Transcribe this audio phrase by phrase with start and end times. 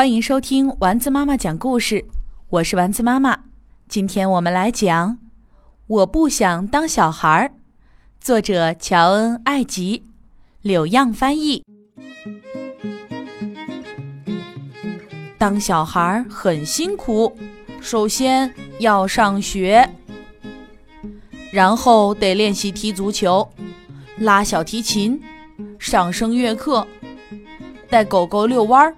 [0.00, 2.06] 欢迎收听丸子妈妈讲故事，
[2.48, 3.38] 我是丸子妈妈。
[3.86, 5.10] 今天我们来讲
[5.88, 7.48] 《我不想当小孩儿》，
[8.18, 10.04] 作者乔恩·艾吉，
[10.62, 11.62] 柳样翻译。
[15.36, 17.36] 当小孩很辛苦，
[17.82, 19.86] 首先要上学，
[21.52, 23.46] 然后得练习踢足球、
[24.16, 25.22] 拉小提琴、
[25.78, 26.86] 上声乐课、
[27.90, 28.96] 带狗狗遛弯儿。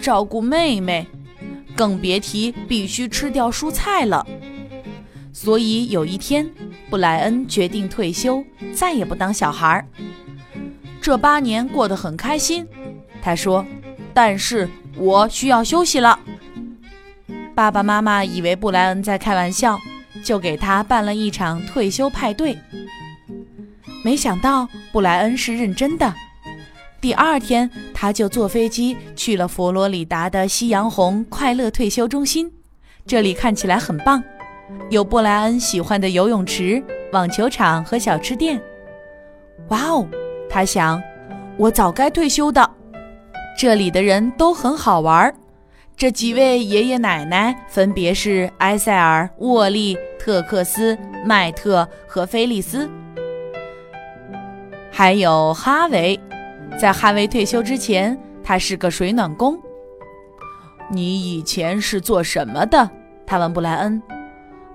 [0.00, 1.06] 照顾妹妹，
[1.76, 4.26] 更别提必须吃掉蔬菜了。
[5.32, 6.48] 所以有一天，
[6.88, 8.42] 布莱恩决定退休，
[8.74, 9.86] 再也不当小孩儿。
[11.00, 12.66] 这八年过得很开心，
[13.22, 13.64] 他说
[14.12, 16.18] ：“但是我需要休息了。”
[17.54, 19.78] 爸爸妈妈以为布莱恩在开玩笑，
[20.22, 22.58] 就给他办了一场退休派对。
[24.02, 26.14] 没想到布莱恩是认真的。
[27.00, 32.52] 第二天，他就坐飞机去了佛罗里达的夕阳红快乐退休中心。
[33.06, 34.22] 这里看起来很棒，
[34.90, 38.60] 有布莱恩喜欢的游泳池、网球场和小吃店。
[39.68, 40.06] 哇哦，
[40.50, 41.02] 他想，
[41.56, 42.70] 我早该退休的。
[43.58, 45.34] 这里的人都很好玩儿。
[45.96, 52.88] 这几位爷爷奶奶分别是埃塞尔、沃利、特克斯、麦特和菲利斯，
[54.90, 56.18] 还有哈维。
[56.78, 59.58] 在哈维退休之前，他是个水暖工。
[60.90, 62.90] 你以前是做什么的？
[63.26, 64.02] 他问布莱恩。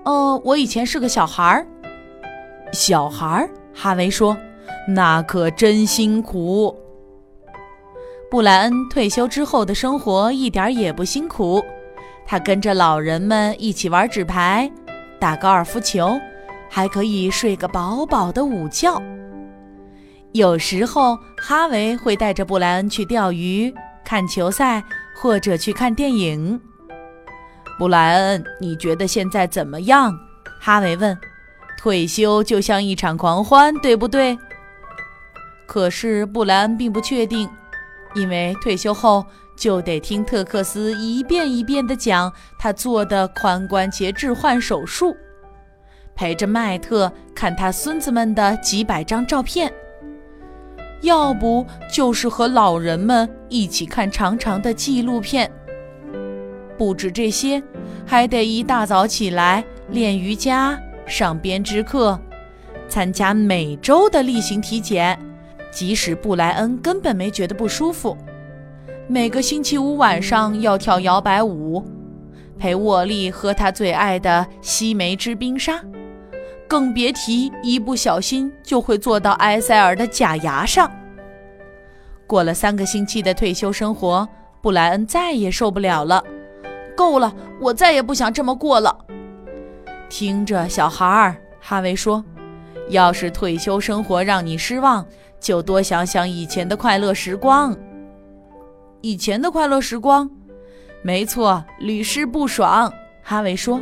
[0.04, 1.66] 哦，我以前是个小孩儿。
[2.72, 3.50] 小孩儿？
[3.74, 4.36] 哈维说。
[4.88, 6.74] 那可真辛苦。
[8.30, 11.62] 布莱恩退休之后的生活一点也不辛苦。
[12.24, 14.70] 他跟着老人们一起玩纸牌、
[15.20, 16.18] 打高尔夫球，
[16.68, 19.00] 还可以睡个饱饱的午觉。
[20.32, 23.72] 有时候，哈维会带着布莱恩去钓鱼、
[24.04, 24.84] 看球赛，
[25.16, 26.60] 或者去看电影。
[27.78, 30.18] 布莱恩，你觉得现在怎么样？
[30.60, 31.16] 哈维问。
[31.78, 34.36] 退休就像一场狂欢，对不对？
[35.66, 37.48] 可是布莱恩并不确定，
[38.14, 39.24] 因为退休后
[39.56, 45.16] 就得听特克斯一遍一遍地讲他做的髋关节置换手术，
[46.14, 49.72] 陪着麦特看他孙子们的几百张照片。
[51.02, 55.50] 要不就是和老人们一起看长长的纪录片。
[56.78, 57.62] 不止这些，
[58.04, 62.18] 还得一大早起来练瑜伽、上编织课，
[62.88, 65.18] 参加每周的例行体检。
[65.70, 68.16] 即使布莱恩根本没觉得不舒服。
[69.08, 71.84] 每个星期五晚上要跳摇摆舞，
[72.58, 75.80] 陪沃利喝他最爱的西梅汁冰沙。
[76.68, 80.90] 更别提一不小心就会坐到埃塞尔的假牙上。
[82.26, 84.28] 过了三个星期的退休生活，
[84.60, 86.22] 布莱恩再也受不了了。
[86.96, 88.96] 够了，我再也不想这么过了。
[90.08, 92.24] 听着，小孩儿，哈维说
[92.90, 95.06] ：“要是退休生活让你失望，
[95.38, 97.76] 就多想想以前的快乐时光。”
[99.02, 100.28] 以前的快乐时光，
[101.02, 102.92] 没错，屡试不爽。
[103.22, 103.80] 哈维说。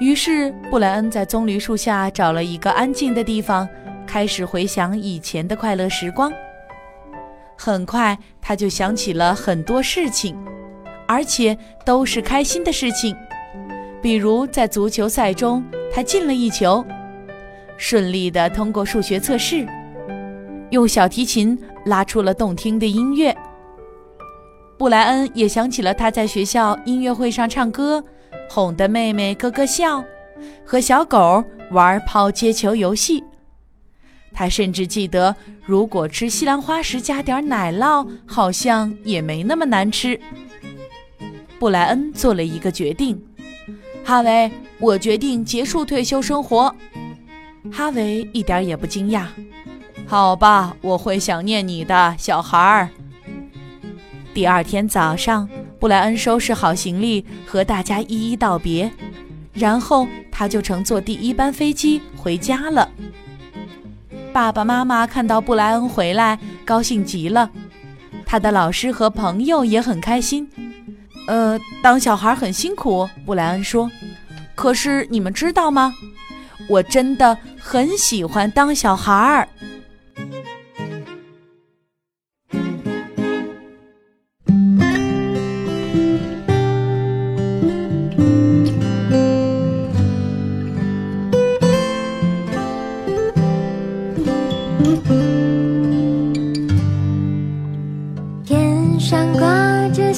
[0.00, 3.68] 于是，布莱恩在棕榈树下找了一个安静的地方，
[4.06, 6.32] 开始回想以前的快乐时光。
[7.56, 10.36] 很快，他就想起了很多事情，
[11.06, 13.16] 而且都是开心的事情。
[14.02, 16.84] 比如，在足球赛中，他进了一球，
[17.76, 19.64] 顺利地通过数学测试，
[20.70, 21.56] 用小提琴
[21.86, 23.34] 拉出了动听的音乐。
[24.76, 28.02] 布莱恩也想起了他在学校音乐会上唱歌。
[28.48, 30.04] 哄得妹妹咯咯笑，
[30.64, 33.22] 和小狗玩抛接球游戏。
[34.32, 35.34] 他甚至记得，
[35.64, 40.18] 如果吃西兰花时加点奶酪，好像也没那么难吃。
[41.58, 43.20] 布莱恩做了一个决定
[44.04, 46.74] ：“哈维，我决定结束退休生活。”
[47.72, 49.26] 哈维一点也不惊讶。
[50.04, 52.88] “好吧，我会想念你的，小孩儿。”
[54.34, 55.48] 第二天早上。
[55.78, 58.90] 布莱恩收拾好行李，和大家一一道别，
[59.52, 62.88] 然后他就乘坐第一班飞机回家了。
[64.32, 67.50] 爸爸妈妈看到布莱恩回来，高兴极了。
[68.24, 70.48] 他的老师和朋友也很开心。
[71.26, 73.90] 呃，当小孩很辛苦，布莱恩说。
[74.54, 75.94] 可是你们知道吗？
[76.68, 79.48] 我真的很喜欢当小孩儿。